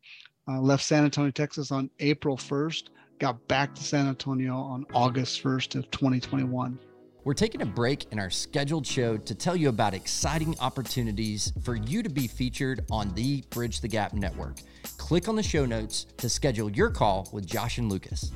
uh, 0.49 0.61
left 0.61 0.85
San 0.85 1.05
Antonio, 1.05 1.31
Texas 1.31 1.71
on 1.71 1.91
April 2.01 2.37
1st, 2.37 2.85
got 3.19 3.47
back 3.49 3.75
to 3.75 3.83
San 3.83 4.07
Antonio 4.07 4.55
on 4.55 4.87
August 4.93 5.43
1st 5.43 5.77
of 5.77 5.91
2021. 5.91 6.79
We're 7.25 7.35
taking 7.35 7.63
a 7.63 7.67
break 7.67 8.13
in 8.13 8.21
our 8.21 8.31
scheduled 8.31 8.87
show 8.87 9.17
to 9.17 9.35
tell 9.35 9.57
you 9.57 9.69
about 9.69 9.95
exciting 9.95 10.55
opportunities 10.61 11.53
for 11.65 11.75
you 11.75 12.05
to 12.05 12.09
be 12.09 12.29
featured 12.29 12.85
on 12.89 13.13
the 13.15 13.43
Bridge 13.51 13.81
the 13.81 13.89
Gap 13.89 14.13
network. 14.13 14.59
Click 14.97 15.29
on 15.29 15.35
the 15.35 15.43
show 15.43 15.67
notes 15.67 16.07
to 16.19 16.29
schedule 16.29 16.71
your 16.71 16.89
call 16.89 17.29
with 17.33 17.45
Josh 17.45 17.79
and 17.79 17.91
Lucas. 17.91 18.31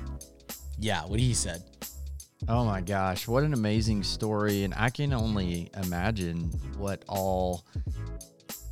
Yeah, 0.77 1.05
what 1.05 1.21
he 1.21 1.35
said. 1.35 1.63
Oh 2.49 2.65
my 2.65 2.81
gosh, 2.81 3.29
what 3.29 3.45
an 3.45 3.53
amazing 3.53 4.03
story. 4.03 4.65
And 4.65 4.75
I 4.75 4.91
can 4.91 5.13
only 5.13 5.71
imagine 5.85 6.51
what 6.77 7.05
all 7.07 7.65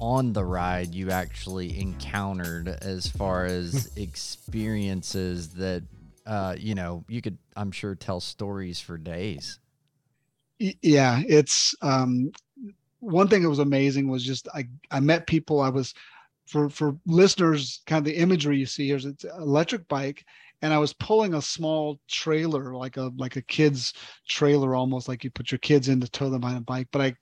on 0.01 0.33
the 0.33 0.45
ride 0.45 0.95
you 0.95 1.11
actually 1.11 1.79
encountered 1.81 2.69
as 2.69 3.07
far 3.07 3.45
as 3.47 3.91
experiences 3.97 5.51
that 5.51 5.83
uh, 6.27 6.55
you 6.59 6.75
know 6.75 7.05
you 7.09 7.23
could 7.23 7.39
i'm 7.57 7.73
sure 7.73 7.95
tell 7.95 8.21
stories 8.21 8.81
for 8.81 8.99
days? 8.99 9.59
Yeah 10.59 11.23
it's 11.27 11.75
um, 11.83 12.33
one 13.01 13.29
thing 13.29 13.43
that 13.43 13.49
was 13.49 13.61
amazing 13.61 14.09
was 14.09 14.25
just 14.25 14.49
i 14.55 14.67
i 14.91 15.01
met 15.01 15.27
people 15.27 15.61
i 15.61 15.69
was 15.69 15.95
for 16.47 16.69
for 16.69 16.97
listeners 17.07 17.83
kind 17.87 17.99
of 17.99 18.05
the 18.05 18.19
imagery 18.19 18.59
you 18.59 18.67
see 18.67 18.87
here 18.87 18.97
is 18.97 19.05
it's 19.05 19.25
electric 19.25 19.87
bike 19.89 20.25
and 20.63 20.73
i 20.73 20.79
was 20.79 20.93
pulling 20.95 21.35
a 21.35 21.43
small 21.43 21.99
trailer 22.09 22.75
like 22.75 22.97
a 22.97 23.13
like 23.17 23.37
a 23.37 23.43
kid's 23.43 23.93
trailer 24.29 24.75
almost 24.75 25.09
like 25.09 25.23
you 25.23 25.31
put 25.31 25.53
your 25.53 25.59
kids 25.59 25.89
in 25.89 26.01
to 26.01 26.11
tow 26.11 26.31
them 26.31 26.45
on 26.45 26.57
a 26.57 26.61
bike 26.61 26.89
but 26.91 27.03
i 27.03 27.15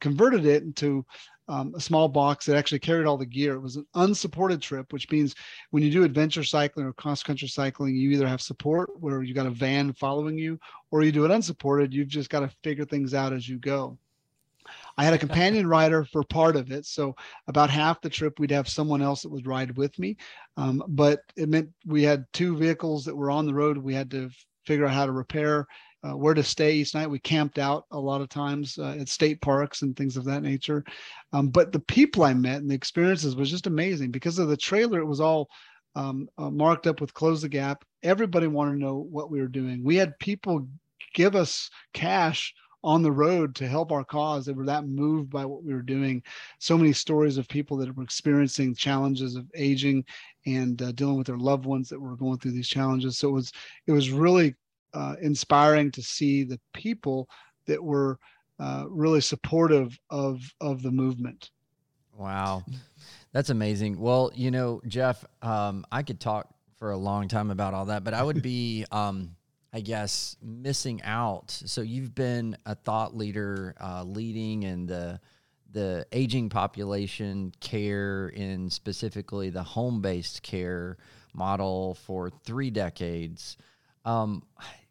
converted 0.00 0.46
it 0.46 0.62
into 0.62 1.04
um, 1.48 1.72
a 1.74 1.80
small 1.80 2.08
box 2.08 2.46
that 2.46 2.56
actually 2.56 2.78
carried 2.78 3.06
all 3.06 3.16
the 3.16 3.26
gear. 3.26 3.54
It 3.54 3.60
was 3.60 3.76
an 3.76 3.86
unsupported 3.94 4.60
trip, 4.60 4.92
which 4.92 5.10
means 5.10 5.34
when 5.70 5.82
you 5.82 5.90
do 5.90 6.04
adventure 6.04 6.44
cycling 6.44 6.86
or 6.86 6.92
cross 6.92 7.22
country 7.22 7.48
cycling, 7.48 7.96
you 7.96 8.10
either 8.10 8.28
have 8.28 8.42
support 8.42 8.90
where 9.00 9.22
you 9.22 9.34
got 9.34 9.46
a 9.46 9.50
van 9.50 9.92
following 9.92 10.38
you, 10.38 10.60
or 10.90 11.02
you 11.02 11.12
do 11.12 11.24
it 11.24 11.30
unsupported. 11.30 11.94
You've 11.94 12.08
just 12.08 12.30
got 12.30 12.40
to 12.40 12.50
figure 12.62 12.84
things 12.84 13.14
out 13.14 13.32
as 13.32 13.48
you 13.48 13.58
go. 13.58 13.98
I 14.98 15.04
had 15.04 15.14
a 15.14 15.18
companion 15.18 15.66
rider 15.66 16.04
for 16.04 16.22
part 16.24 16.56
of 16.56 16.70
it. 16.72 16.84
So 16.84 17.16
about 17.46 17.70
half 17.70 18.02
the 18.02 18.10
trip, 18.10 18.38
we'd 18.38 18.50
have 18.50 18.68
someone 18.68 19.00
else 19.00 19.22
that 19.22 19.30
would 19.30 19.46
ride 19.46 19.76
with 19.76 19.98
me. 19.98 20.16
Um, 20.58 20.82
but 20.88 21.20
it 21.36 21.48
meant 21.48 21.70
we 21.86 22.02
had 22.02 22.26
two 22.32 22.56
vehicles 22.56 23.04
that 23.06 23.16
were 23.16 23.30
on 23.30 23.46
the 23.46 23.54
road. 23.54 23.78
We 23.78 23.94
had 23.94 24.10
to 24.10 24.30
figure 24.66 24.84
out 24.84 24.92
how 24.92 25.06
to 25.06 25.12
repair 25.12 25.66
uh, 26.04 26.16
where 26.16 26.34
to 26.34 26.42
stay 26.42 26.74
each 26.74 26.94
night. 26.94 27.10
We 27.10 27.18
camped 27.18 27.58
out 27.58 27.84
a 27.90 27.98
lot 27.98 28.20
of 28.20 28.28
times 28.28 28.78
uh, 28.78 28.96
at 29.00 29.08
state 29.08 29.40
parks 29.40 29.82
and 29.82 29.96
things 29.96 30.16
of 30.16 30.24
that 30.26 30.42
nature. 30.42 30.84
Um, 31.32 31.48
but 31.48 31.72
the 31.72 31.80
people 31.80 32.24
I 32.24 32.34
met 32.34 32.60
and 32.60 32.70
the 32.70 32.74
experiences 32.74 33.36
was 33.36 33.50
just 33.50 33.66
amazing 33.66 34.10
because 34.10 34.38
of 34.38 34.48
the 34.48 34.56
trailer. 34.56 35.00
It 35.00 35.06
was 35.06 35.20
all 35.20 35.48
um, 35.96 36.28
uh, 36.38 36.50
marked 36.50 36.86
up 36.86 37.00
with 37.00 37.14
close 37.14 37.42
the 37.42 37.48
gap. 37.48 37.84
Everybody 38.02 38.46
wanted 38.46 38.72
to 38.72 38.78
know 38.78 39.06
what 39.10 39.30
we 39.30 39.40
were 39.40 39.48
doing. 39.48 39.82
We 39.82 39.96
had 39.96 40.18
people 40.18 40.68
give 41.14 41.34
us 41.34 41.70
cash 41.94 42.54
on 42.84 43.02
the 43.02 43.10
road 43.10 43.56
to 43.56 43.66
help 43.66 43.90
our 43.90 44.04
cause. 44.04 44.46
They 44.46 44.52
were 44.52 44.66
that 44.66 44.86
moved 44.86 45.30
by 45.30 45.44
what 45.44 45.64
we 45.64 45.74
were 45.74 45.82
doing. 45.82 46.22
So 46.60 46.78
many 46.78 46.92
stories 46.92 47.36
of 47.36 47.48
people 47.48 47.76
that 47.78 47.94
were 47.94 48.04
experiencing 48.04 48.74
challenges 48.74 49.34
of 49.34 49.46
aging 49.56 50.04
and 50.46 50.80
uh, 50.80 50.92
dealing 50.92 51.18
with 51.18 51.26
their 51.26 51.38
loved 51.38 51.66
ones 51.66 51.88
that 51.88 52.00
were 52.00 52.16
going 52.16 52.38
through 52.38 52.52
these 52.52 52.68
challenges. 52.68 53.18
So 53.18 53.30
it 53.30 53.32
was 53.32 53.52
it 53.86 53.92
was 53.92 54.10
really 54.10 54.54
uh, 54.94 55.16
inspiring 55.20 55.90
to 55.92 56.02
see 56.02 56.44
the 56.44 56.60
people 56.72 57.28
that 57.66 57.82
were 57.82 58.18
uh, 58.58 58.84
really 58.88 59.20
supportive 59.20 59.98
of 60.10 60.40
of 60.60 60.82
the 60.82 60.90
movement. 60.90 61.50
Wow, 62.16 62.64
that's 63.32 63.50
amazing. 63.50 64.00
Well, 64.00 64.32
you 64.34 64.50
know, 64.50 64.80
Jeff, 64.88 65.24
um, 65.42 65.84
I 65.92 66.02
could 66.02 66.18
talk 66.18 66.52
for 66.76 66.90
a 66.90 66.96
long 66.96 67.28
time 67.28 67.50
about 67.50 67.74
all 67.74 67.86
that, 67.86 68.04
but 68.04 68.14
I 68.14 68.22
would 68.22 68.42
be, 68.42 68.84
um, 68.92 69.36
I 69.72 69.80
guess, 69.80 70.36
missing 70.42 71.02
out. 71.02 71.50
So 71.50 71.82
you've 71.82 72.14
been 72.14 72.56
a 72.66 72.74
thought 72.74 73.16
leader, 73.16 73.74
uh, 73.80 74.02
leading 74.04 74.64
in 74.64 74.86
the 74.86 75.20
the 75.70 76.06
aging 76.12 76.48
population 76.48 77.52
care 77.60 78.28
in 78.30 78.70
specifically 78.70 79.50
the 79.50 79.62
home 79.62 80.00
based 80.00 80.42
care 80.42 80.96
model 81.34 81.94
for 81.94 82.30
three 82.30 82.70
decades. 82.70 83.56
Um, 84.08 84.42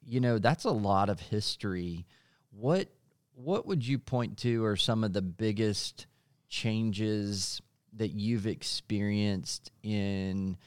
you 0.06 0.20
know, 0.20 0.38
that's 0.38 0.66
a 0.66 0.72
lot 0.72 1.10
of 1.10 1.20
history. 1.20 2.06
What 2.52 2.88
what 3.34 3.66
would 3.66 3.86
you 3.86 3.98
point 3.98 4.38
to 4.40 4.64
are 4.66 4.76
some 4.76 5.04
of 5.04 5.14
the 5.14 5.22
biggest 5.22 6.06
changes 6.50 7.62
that 7.94 8.10
you've 8.10 8.48
experienced 8.48 9.72
in 9.84 10.58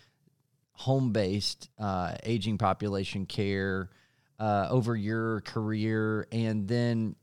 home 0.72 1.12
based 1.12 1.68
uh, 1.78 2.14
aging 2.24 2.58
population 2.58 3.24
care 3.24 3.88
uh, 4.40 4.66
over 4.68 4.96
your 4.96 5.40
career? 5.42 6.26
And 6.32 6.66
then 6.66 7.14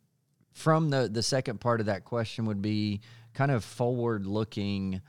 from 0.53 0.89
the, 0.89 1.09
the 1.11 1.23
second 1.23 1.59
part 1.59 1.81
of 1.81 1.85
that 1.87 2.05
question 2.05 2.45
would 2.45 2.61
be 2.61 3.01
kind 3.33 3.51
of 3.51 3.63
forward 3.63 4.25
looking 4.25 5.01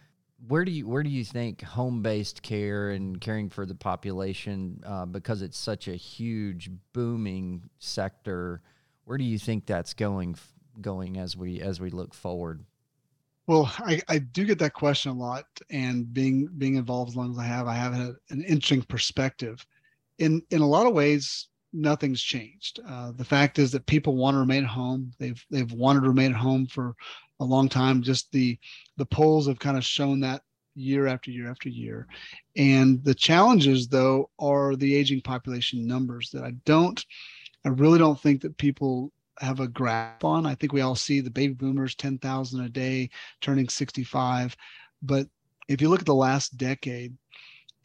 where 0.46 0.64
do 0.64 0.70
you 0.70 0.86
where 0.86 1.02
do 1.02 1.10
you 1.10 1.24
think 1.24 1.62
home 1.62 2.00
based 2.00 2.42
care 2.42 2.90
and 2.90 3.20
caring 3.20 3.50
for 3.50 3.66
the 3.66 3.74
population 3.74 4.80
uh, 4.86 5.04
because 5.04 5.42
it's 5.42 5.58
such 5.58 5.88
a 5.88 5.96
huge 5.96 6.70
booming 6.92 7.68
sector 7.78 8.62
where 9.04 9.18
do 9.18 9.24
you 9.24 9.38
think 9.38 9.66
that's 9.66 9.94
going 9.94 10.36
going 10.80 11.16
as 11.18 11.36
we 11.36 11.60
as 11.60 11.80
we 11.80 11.90
look 11.90 12.14
forward? 12.14 12.64
Well 13.46 13.72
I, 13.78 14.00
I 14.08 14.18
do 14.18 14.44
get 14.44 14.58
that 14.60 14.74
question 14.74 15.10
a 15.10 15.14
lot 15.14 15.46
and 15.70 16.12
being 16.12 16.48
being 16.58 16.76
involved 16.76 17.10
as 17.10 17.16
long 17.16 17.32
as 17.32 17.38
i 17.38 17.44
have 17.44 17.66
i 17.66 17.74
have 17.74 17.94
an 17.94 18.16
interesting 18.30 18.82
perspective. 18.82 19.66
In 20.18 20.42
in 20.50 20.60
a 20.60 20.66
lot 20.66 20.86
of 20.86 20.92
ways 20.92 21.48
nothing's 21.72 22.22
changed 22.22 22.80
uh, 22.88 23.12
the 23.12 23.24
fact 23.24 23.58
is 23.58 23.70
that 23.72 23.86
people 23.86 24.16
want 24.16 24.34
to 24.34 24.38
remain 24.38 24.64
at 24.64 24.70
home 24.70 25.10
they've 25.18 25.44
they've 25.50 25.72
wanted 25.72 26.00
to 26.00 26.08
remain 26.08 26.32
at 26.32 26.38
home 26.38 26.66
for 26.66 26.94
a 27.40 27.44
long 27.44 27.68
time. 27.68 28.02
Just 28.02 28.30
the 28.32 28.58
the 28.96 29.06
polls 29.06 29.46
have 29.46 29.58
kind 29.58 29.76
of 29.76 29.84
shown 29.84 30.20
that 30.20 30.42
year 30.74 31.06
after 31.06 31.30
year 31.30 31.50
after 31.50 31.68
year. 31.68 32.06
And 32.56 33.02
the 33.04 33.14
challenges 33.14 33.88
though 33.88 34.30
are 34.38 34.76
the 34.76 34.94
aging 34.94 35.22
population 35.22 35.86
numbers 35.86 36.30
that 36.30 36.44
I 36.44 36.52
don't 36.64 37.04
I 37.64 37.70
really 37.70 37.98
don't 37.98 38.20
think 38.20 38.42
that 38.42 38.56
people 38.58 39.12
have 39.40 39.60
a 39.60 39.68
grasp 39.68 40.24
on. 40.24 40.46
I 40.46 40.54
think 40.54 40.72
we 40.72 40.80
all 40.80 40.96
see 40.96 41.20
the 41.20 41.30
baby 41.30 41.54
boomers 41.54 41.94
10,000 41.94 42.60
a 42.60 42.68
day 42.68 43.10
turning 43.40 43.68
65, 43.68 44.56
but 45.02 45.28
if 45.68 45.80
you 45.80 45.88
look 45.88 46.00
at 46.00 46.06
the 46.06 46.14
last 46.14 46.56
decade 46.56 47.14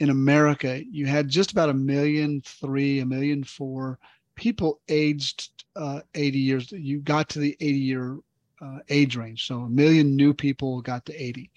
in 0.04 0.10
America, 0.10 0.84
you 0.92 1.06
had 1.06 1.30
just 1.30 1.54
about 1.54 1.70
a 1.70 1.74
million 1.74 2.42
three, 2.42 3.00
a 3.00 3.06
million 3.06 3.42
four 3.42 3.98
people 4.36 4.82
aged 4.90 5.64
uh, 5.78 6.02
80 6.14 6.40
years. 6.40 6.72
You 6.74 7.00
got 7.00 7.30
to 7.30 7.40
the 7.40 7.56
80 7.62 7.80
year 7.80 8.18
uh, 8.62 8.80
age 8.90 9.16
range. 9.16 9.48
So 9.48 9.62
a 9.62 9.70
million 9.70 10.18
new 10.18 10.34
people 10.34 10.82
got 10.82 11.06
to 11.06 11.16
80. 11.16 11.50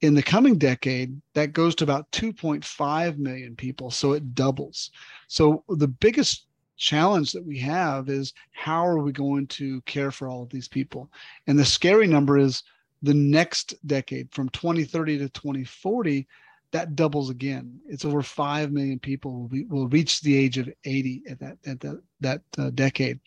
In 0.00 0.14
the 0.14 0.24
coming 0.24 0.58
decade, 0.58 1.20
that 1.34 1.52
goes 1.52 1.76
to 1.76 1.84
about 1.84 2.10
2.5 2.10 3.16
million 3.18 3.54
people. 3.54 3.92
So 3.92 4.10
it 4.10 4.34
doubles. 4.34 4.90
So 5.28 5.62
the 5.68 5.86
biggest 5.86 6.46
challenge 6.78 7.30
that 7.30 7.46
we 7.46 7.60
have 7.60 8.08
is 8.08 8.34
how 8.50 8.84
are 8.84 8.98
we 8.98 9.12
going 9.12 9.46
to 9.48 9.80
care 9.82 10.10
for 10.10 10.28
all 10.28 10.42
of 10.42 10.50
these 10.50 10.66
people? 10.66 11.12
And 11.46 11.56
the 11.56 11.64
scary 11.64 12.08
number 12.08 12.38
is 12.38 12.64
the 13.02 13.14
next 13.14 13.74
decade 13.86 14.32
from 14.32 14.48
2030 14.48 15.18
to 15.18 15.28
2040 15.28 16.26
that 16.72 16.96
doubles 16.96 17.30
again. 17.30 17.80
It's 17.88 18.04
over 18.04 18.22
five 18.22 18.72
million 18.72 18.98
people 18.98 19.32
will, 19.32 19.48
be, 19.48 19.64
will 19.64 19.88
reach 19.88 20.20
the 20.20 20.36
age 20.36 20.58
of 20.58 20.68
80 20.84 21.22
at 21.28 21.40
that 21.40 21.58
at 21.66 21.80
that 21.80 22.02
that 22.20 22.42
uh, 22.58 22.70
decade, 22.70 23.20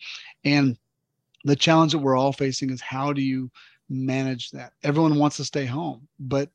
and 0.44 0.76
the 1.44 1.56
challenge 1.56 1.92
that 1.92 1.98
we're 1.98 2.16
all 2.16 2.32
facing 2.32 2.70
is 2.70 2.80
how 2.80 3.12
do 3.12 3.20
you 3.22 3.50
manage 3.88 4.50
that? 4.52 4.72
Everyone 4.82 5.18
wants 5.18 5.36
to 5.38 5.44
stay 5.44 5.66
home, 5.66 6.06
but 6.20 6.50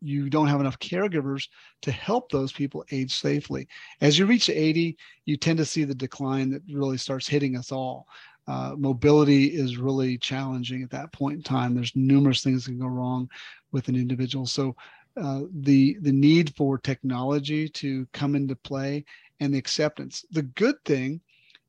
you 0.00 0.30
don't 0.30 0.46
have 0.46 0.60
enough 0.60 0.78
caregivers 0.78 1.48
to 1.82 1.90
help 1.90 2.30
those 2.30 2.52
people 2.52 2.84
age 2.92 3.14
safely. 3.14 3.66
As 4.00 4.18
you 4.18 4.26
reach 4.26 4.48
80, 4.48 4.96
you 5.24 5.36
tend 5.36 5.58
to 5.58 5.64
see 5.64 5.84
the 5.84 5.94
decline 5.94 6.50
that 6.50 6.62
really 6.70 6.98
starts 6.98 7.26
hitting 7.26 7.56
us 7.56 7.72
all. 7.72 8.06
Uh, 8.46 8.74
mobility 8.78 9.46
is 9.46 9.76
really 9.76 10.16
challenging 10.16 10.82
at 10.82 10.90
that 10.90 11.12
point 11.12 11.36
in 11.36 11.42
time. 11.42 11.74
There's 11.74 11.94
numerous 11.94 12.42
things 12.42 12.64
that 12.64 12.70
can 12.70 12.80
go 12.80 12.86
wrong 12.86 13.28
with 13.72 13.88
an 13.88 13.96
individual. 13.96 14.46
So 14.46 14.74
uh, 15.16 15.42
the 15.52 15.98
the 16.00 16.12
need 16.12 16.54
for 16.54 16.78
technology 16.78 17.68
to 17.68 18.06
come 18.12 18.34
into 18.34 18.54
play 18.54 19.04
and 19.40 19.52
the 19.52 19.58
acceptance. 19.58 20.24
The 20.30 20.42
good 20.42 20.76
thing 20.84 21.20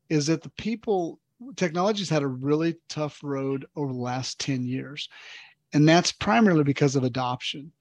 is 0.08 0.26
that 0.26 0.42
the 0.42 0.50
people 0.50 1.18
technology's 1.56 2.08
had 2.08 2.22
a 2.22 2.28
really 2.28 2.76
tough 2.88 3.20
road 3.22 3.66
over 3.76 3.92
the 3.92 3.98
last 3.98 4.38
10 4.40 4.66
years. 4.66 5.08
And 5.72 5.88
that's 5.88 6.12
primarily 6.12 6.64
because 6.64 6.96
of 6.96 7.04
adoption. 7.04 7.72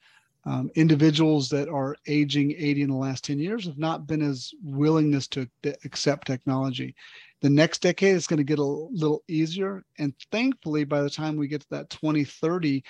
Um, 0.46 0.72
individuals 0.76 1.50
that 1.50 1.68
are 1.68 1.98
aging 2.08 2.54
80 2.54 2.84
in 2.84 2.90
the 2.90 2.96
last 2.96 3.26
10 3.26 3.40
years 3.40 3.66
have 3.66 3.78
not 3.78 4.08
been 4.08 4.22
as 4.22 4.54
willingness 4.64 5.28
to 5.30 5.48
accept 5.84 6.28
technology. 6.28 6.96
The 7.42 7.50
next 7.50 7.82
decade 7.82 8.16
is 8.16 8.28
going 8.28 8.38
to 8.38 8.44
get 8.44 8.60
a 8.60 8.64
little 8.64 9.24
easier. 9.28 9.84
And 9.98 10.14
thankfully, 10.32 10.86
by 10.86 11.02
the 11.02 11.10
time 11.10 11.36
we 11.36 11.48
get 11.48 11.62
to 11.62 11.70
that 11.72 11.90
2030, 11.90 12.84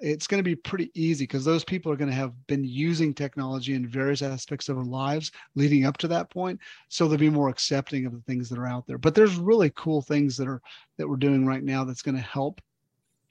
it's 0.00 0.26
going 0.26 0.38
to 0.38 0.44
be 0.44 0.56
pretty 0.56 0.90
easy 0.94 1.24
because 1.24 1.44
those 1.44 1.64
people 1.64 1.90
are 1.90 1.96
going 1.96 2.10
to 2.10 2.16
have 2.16 2.32
been 2.46 2.64
using 2.64 3.14
technology 3.14 3.74
in 3.74 3.86
various 3.86 4.22
aspects 4.22 4.68
of 4.68 4.76
their 4.76 4.84
lives 4.84 5.32
leading 5.54 5.84
up 5.84 5.96
to 5.98 6.08
that 6.08 6.30
point 6.30 6.58
so 6.88 7.06
they'll 7.06 7.18
be 7.18 7.30
more 7.30 7.48
accepting 7.48 8.06
of 8.06 8.12
the 8.12 8.20
things 8.22 8.48
that 8.48 8.58
are 8.58 8.66
out 8.66 8.86
there 8.86 8.98
but 8.98 9.14
there's 9.14 9.36
really 9.36 9.70
cool 9.74 10.02
things 10.02 10.36
that 10.36 10.48
are 10.48 10.60
that 10.96 11.08
we're 11.08 11.16
doing 11.16 11.46
right 11.46 11.64
now 11.64 11.84
that's 11.84 12.02
going 12.02 12.16
to 12.16 12.20
help 12.20 12.60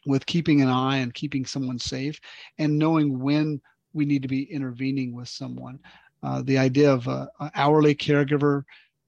with 0.05 0.25
keeping 0.25 0.61
an 0.61 0.69
eye 0.69 0.97
and 0.97 1.13
keeping 1.13 1.45
someone 1.45 1.79
safe 1.79 2.19
and 2.57 2.77
knowing 2.77 3.19
when 3.19 3.61
we 3.93 4.05
need 4.05 4.21
to 4.21 4.27
be 4.27 4.43
intervening 4.43 5.13
with 5.13 5.27
someone 5.27 5.79
uh, 6.23 6.41
the 6.43 6.57
idea 6.57 6.91
of 6.91 7.07
an 7.07 7.27
hourly 7.55 7.93
caregiver 7.93 8.63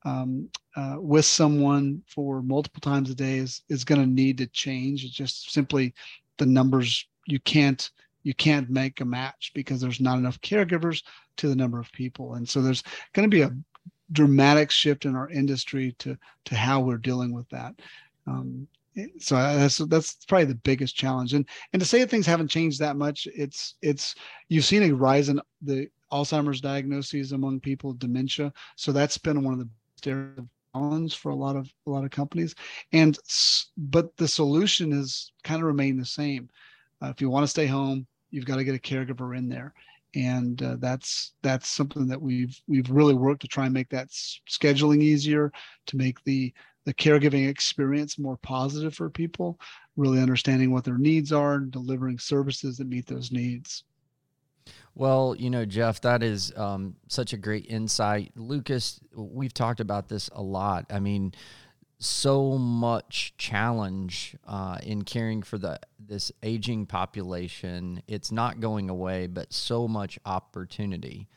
um, 0.05 0.49
uh, 0.75 0.97
with 0.99 1.25
someone 1.25 2.01
for 2.07 2.41
multiple 2.41 2.81
times 2.81 3.09
a 3.09 3.15
day 3.15 3.37
is, 3.37 3.63
is 3.69 3.83
going 3.83 3.99
to 3.99 4.07
need 4.07 4.37
to 4.37 4.47
change. 4.47 5.03
It's 5.03 5.13
just 5.13 5.51
simply 5.51 5.93
the 6.37 6.45
numbers 6.45 7.07
you 7.25 7.39
can't 7.39 7.89
you 8.23 8.33
can't 8.33 8.69
make 8.69 9.01
a 9.01 9.05
match 9.05 9.51
because 9.53 9.79
there's 9.79 10.01
not 10.01 10.17
enough 10.17 10.41
caregivers 10.41 11.03
to 11.37 11.47
the 11.47 11.55
number 11.55 11.79
of 11.79 11.91
people. 11.91 12.33
And 12.33 12.47
so 12.49 12.61
there's 12.61 12.83
going 13.13 13.29
to 13.29 13.35
be 13.35 13.43
a 13.43 13.55
dramatic 14.11 14.71
shift 14.71 15.05
in 15.05 15.15
our 15.15 15.29
industry 15.29 15.95
to 15.99 16.17
to 16.45 16.55
how 16.55 16.81
we're 16.81 16.97
dealing 16.97 17.33
with 17.33 17.47
that. 17.49 17.75
Um, 18.27 18.67
so 19.19 19.35
that's 19.35 19.77
that's 19.77 20.25
probably 20.25 20.45
the 20.45 20.55
biggest 20.55 20.95
challenge. 20.95 21.33
And 21.33 21.47
and 21.73 21.79
to 21.79 21.85
say 21.85 21.99
that 21.99 22.09
things 22.09 22.25
haven't 22.25 22.47
changed 22.47 22.79
that 22.79 22.97
much 22.97 23.27
it's 23.35 23.75
it's 23.81 24.15
you've 24.49 24.65
seen 24.65 24.83
a 24.83 24.91
rise 24.91 25.29
in 25.29 25.39
the 25.61 25.87
alzheimer's 26.11 26.61
diagnoses 26.61 27.31
among 27.31 27.59
people 27.59 27.93
dementia. 27.93 28.53
So 28.75 28.91
that's 28.91 29.17
been 29.17 29.43
one 29.43 29.53
of 29.53 29.59
the 29.59 30.39
challenges 30.73 31.13
for 31.13 31.29
a 31.29 31.35
lot 31.35 31.55
of 31.55 31.71
a 31.87 31.89
lot 31.89 32.05
of 32.05 32.11
companies. 32.11 32.55
And 32.91 33.17
but 33.77 34.15
the 34.17 34.27
solution 34.27 34.91
has 34.91 35.31
kind 35.43 35.61
of 35.61 35.67
remained 35.67 35.99
the 35.99 36.05
same 36.05 36.49
Uh, 37.05 37.09
if 37.09 37.21
you 37.21 37.29
want 37.29 37.43
to 37.43 37.47
stay 37.47 37.67
home, 37.67 38.07
you've 38.31 38.45
got 38.45 38.55
to 38.55 38.63
get 38.63 38.75
a 38.75 38.79
caregiver 38.79 39.37
in 39.37 39.47
there 39.47 39.73
and 40.15 40.63
uh, 40.63 40.77
that's 40.79 41.33
that's 41.41 41.67
something 41.67 42.07
that 42.07 42.21
we've 42.21 42.59
we've 42.67 42.89
really 42.89 43.13
worked 43.13 43.41
to 43.41 43.47
try 43.47 43.65
and 43.65 43.73
make 43.73 43.89
that 43.89 44.07
scheduling 44.09 45.01
easier 45.01 45.51
to 45.85 45.97
make 45.97 46.23
the 46.23 46.53
the 46.85 46.93
caregiving 46.93 47.47
experience 47.49 48.17
more 48.17 48.37
positive 48.37 48.93
for 48.93 49.09
people 49.09 49.59
really 49.97 50.21
understanding 50.21 50.71
what 50.71 50.83
their 50.83 50.97
needs 50.97 51.31
are 51.31 51.55
and 51.55 51.71
delivering 51.71 52.17
services 52.17 52.77
that 52.77 52.87
meet 52.87 53.05
those 53.05 53.31
needs 53.31 53.83
well, 54.95 55.35
you 55.37 55.49
know, 55.49 55.65
Jeff, 55.65 55.99
that 56.01 56.23
is 56.23 56.53
um, 56.55 56.95
such 57.09 57.33
a 57.33 57.37
great 57.37 57.65
insight. 57.67 58.31
Lucas, 58.35 59.01
we've 59.13 59.53
talked 59.53 59.81
about 59.81 60.07
this 60.07 60.29
a 60.33 60.41
lot. 60.41 60.85
I 60.89 61.01
mean, 61.01 61.33
so 61.97 62.57
much 62.57 63.33
challenge 63.37 64.35
uh, 64.47 64.77
in 64.83 65.03
caring 65.03 65.41
for 65.41 65.57
the 65.57 65.79
this 65.99 66.31
aging 66.43 66.85
population. 66.85 68.01
It's 68.07 68.31
not 68.31 68.59
going 68.59 68.89
away, 68.89 69.27
but 69.27 69.53
so 69.53 69.87
much 69.87 70.19
opportunity. 70.25 71.27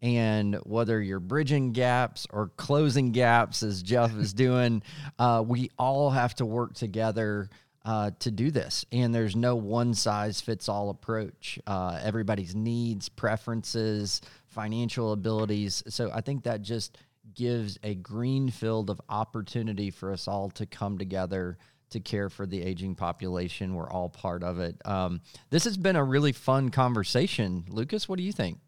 And 0.00 0.56
whether 0.64 1.00
you're 1.02 1.20
bridging 1.20 1.72
gaps 1.72 2.26
or 2.30 2.52
closing 2.56 3.12
gaps, 3.12 3.62
as 3.62 3.82
Jeff 3.82 4.16
is 4.16 4.32
doing, 4.34 4.82
uh, 5.18 5.42
we 5.46 5.70
all 5.78 6.10
have 6.10 6.34
to 6.36 6.46
work 6.46 6.74
together 6.74 7.48
uh, 7.84 8.10
to 8.18 8.30
do 8.30 8.50
this. 8.50 8.84
And 8.92 9.14
there's 9.14 9.34
no 9.34 9.56
one 9.56 9.94
size 9.94 10.40
fits 10.40 10.68
all 10.68 10.90
approach. 10.90 11.58
Uh, 11.66 11.98
everybody's 12.02 12.54
needs, 12.54 13.08
preferences, 13.08 14.20
financial 14.46 15.12
abilities. 15.12 15.82
So 15.88 16.10
I 16.12 16.20
think 16.20 16.44
that 16.44 16.62
just 16.62 16.98
gives 17.34 17.78
a 17.82 17.94
green 17.94 18.50
field 18.50 18.90
of 18.90 19.00
opportunity 19.08 19.90
for 19.90 20.12
us 20.12 20.28
all 20.28 20.50
to 20.50 20.66
come 20.66 20.98
together 20.98 21.58
to 21.90 22.00
care 22.00 22.28
for 22.28 22.46
the 22.46 22.62
aging 22.62 22.94
population. 22.94 23.74
We're 23.74 23.90
all 23.90 24.08
part 24.08 24.42
of 24.42 24.58
it. 24.58 24.76
Um, 24.84 25.20
this 25.50 25.64
has 25.64 25.76
been 25.76 25.96
a 25.96 26.04
really 26.04 26.32
fun 26.32 26.70
conversation. 26.70 27.64
Lucas, 27.68 28.08
what 28.08 28.18
do 28.18 28.22
you 28.22 28.32
think? 28.32 28.58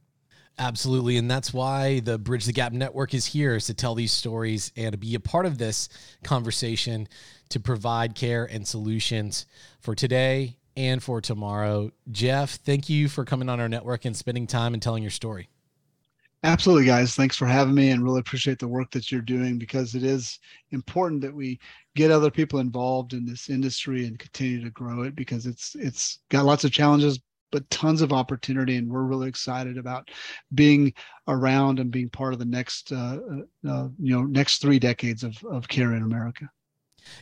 Absolutely. 0.59 1.17
And 1.17 1.31
that's 1.31 1.55
why 1.55 2.01
the 2.01 2.19
Bridge 2.19 2.45
the 2.45 2.53
Gap 2.53 2.73
Network 2.73 3.15
is 3.15 3.27
here 3.27 3.57
is 3.57 3.67
to 3.67 3.75
tell 3.75 3.95
these 3.95 4.13
stories 4.13 4.73
and 4.77 4.93
to 4.93 4.99
be 4.99 5.15
a 5.15 5.21
part 5.21 5.47
of 5.47 5.59
this 5.59 5.89
conversation 6.23 7.09
to 7.51 7.61
provide 7.61 8.15
care 8.15 8.45
and 8.45 8.67
solutions 8.67 9.47
for 9.81 9.95
today 9.95 10.57
and 10.77 11.03
for 11.03 11.21
tomorrow. 11.21 11.91
Jeff, 12.11 12.57
thank 12.57 12.89
you 12.89 13.09
for 13.09 13.25
coming 13.25 13.49
on 13.49 13.61
our 13.61 13.69
network 13.69 14.05
and 14.05 14.17
spending 14.17 14.47
time 14.47 14.75
and 14.75 14.83
telling 14.83 15.03
your 15.03 15.11
story. 15.11 15.49
Absolutely, 16.43 16.87
guys. 16.87 17.15
Thanks 17.15 17.37
for 17.37 17.47
having 17.47 17.75
me 17.75 17.91
and 17.91 18.03
really 18.03 18.21
appreciate 18.21 18.59
the 18.59 18.69
work 18.69 18.91
that 18.93 19.13
you're 19.13 19.21
doing 19.21 19.59
because 19.59 19.95
it 19.95 20.03
is 20.03 20.39
important 20.71 21.21
that 21.21 21.35
we 21.35 21.61
get 21.97 22.11
other 22.11 22.31
people 22.31 22.61
involved 22.61 23.13
in 23.13 23.27
this 23.27 23.51
industry 23.51 24.07
and 24.07 24.19
continue 24.19 24.63
to 24.65 24.71
grow 24.71 25.03
it 25.03 25.15
because 25.15 25.45
it's 25.45 25.75
it's 25.75 26.21
got 26.31 26.47
lots 26.47 26.65
of 26.65 26.73
challenges 26.73 27.21
but 27.53 27.69
tons 27.69 28.01
of 28.01 28.13
opportunity 28.13 28.77
and 28.77 28.89
we're 28.89 29.03
really 29.03 29.29
excited 29.29 29.77
about 29.77 30.09
being 30.55 30.95
around 31.29 31.79
and 31.79 31.91
being 31.91 32.09
part 32.09 32.33
of 32.33 32.39
the 32.39 32.45
next 32.45 32.91
uh, 32.93 33.19
uh, 33.67 33.71
uh 33.71 33.89
you 33.99 34.15
know 34.15 34.23
next 34.23 34.63
three 34.63 34.79
decades 34.79 35.25
of, 35.25 35.37
of 35.45 35.69
care 35.69 35.95
in 35.95 36.03
america 36.03 36.49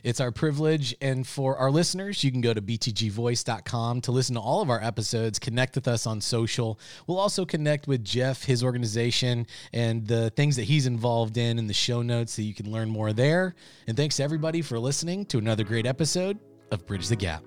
it's 0.03 0.19
our 0.19 0.31
privilege. 0.31 0.95
And 1.01 1.25
for 1.25 1.57
our 1.57 1.71
listeners, 1.71 2.23
you 2.23 2.31
can 2.31 2.41
go 2.41 2.53
to 2.53 2.61
btgvoice.com 2.61 4.01
to 4.01 4.11
listen 4.11 4.35
to 4.35 4.41
all 4.41 4.61
of 4.61 4.69
our 4.69 4.83
episodes, 4.83 5.39
connect 5.39 5.75
with 5.75 5.87
us 5.87 6.05
on 6.05 6.21
social. 6.21 6.79
We'll 7.07 7.19
also 7.19 7.45
connect 7.45 7.87
with 7.87 8.03
Jeff, 8.03 8.43
his 8.43 8.63
organization, 8.63 9.47
and 9.73 10.07
the 10.07 10.29
things 10.31 10.55
that 10.55 10.63
he's 10.63 10.87
involved 10.87 11.37
in 11.37 11.59
in 11.59 11.67
the 11.67 11.73
show 11.73 12.01
notes 12.01 12.33
so 12.33 12.41
you 12.41 12.53
can 12.53 12.71
learn 12.71 12.89
more 12.89 13.13
there. 13.13 13.55
And 13.87 13.95
thanks 13.95 14.19
everybody 14.19 14.61
for 14.61 14.79
listening 14.79 15.25
to 15.27 15.37
another 15.37 15.63
great 15.63 15.85
episode 15.85 16.39
of 16.71 16.85
Bridge 16.85 17.07
the 17.07 17.15
Gap. 17.15 17.43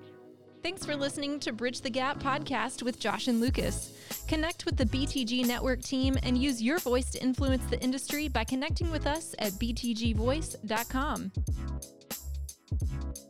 Thanks 0.63 0.85
for 0.85 0.95
listening 0.95 1.41
to 1.41 1.51
Bridge 1.51 1.81
the 1.81 1.89
Gap 1.89 2.23
podcast 2.23 2.83
with 2.83 2.97
Josh 2.97 3.27
and 3.27 3.41
Lucas. 3.41 3.91
Connect 4.29 4.65
with 4.65 4.77
the 4.77 4.85
BTG 4.85 5.45
Network 5.45 5.81
team 5.81 6.17
and 6.23 6.37
use 6.37 6.61
your 6.61 6.79
voice 6.79 7.09
to 7.11 7.21
influence 7.21 7.65
the 7.65 7.77
industry 7.81 8.29
by 8.29 8.45
connecting 8.45 8.89
with 8.89 9.05
us 9.05 9.35
at 9.39 9.51
btgvoice.com 9.53 11.31
you 12.81 13.22